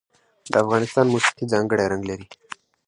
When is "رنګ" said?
1.91-2.03